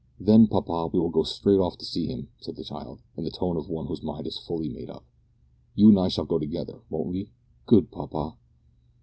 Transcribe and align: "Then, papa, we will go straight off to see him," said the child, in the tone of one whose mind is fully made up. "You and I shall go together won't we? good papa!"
"Then, 0.19 0.47
papa, 0.47 0.87
we 0.87 0.99
will 0.99 1.11
go 1.11 1.21
straight 1.21 1.59
off 1.59 1.77
to 1.77 1.85
see 1.85 2.07
him," 2.07 2.29
said 2.39 2.55
the 2.55 2.63
child, 2.63 3.01
in 3.15 3.23
the 3.23 3.29
tone 3.29 3.55
of 3.55 3.69
one 3.69 3.85
whose 3.85 4.01
mind 4.01 4.25
is 4.25 4.35
fully 4.39 4.67
made 4.67 4.89
up. 4.89 5.05
"You 5.75 5.89
and 5.89 5.99
I 5.99 6.07
shall 6.07 6.25
go 6.25 6.39
together 6.39 6.81
won't 6.89 7.09
we? 7.11 7.29
good 7.67 7.91
papa!" 7.91 8.35